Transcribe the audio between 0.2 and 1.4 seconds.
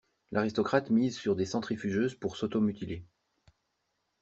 L'aristocrate mise sur